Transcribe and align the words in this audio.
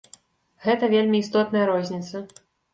Гэта 0.65 0.89
вельмі 0.95 1.23
істотная 1.25 1.65
розніца. 1.73 2.27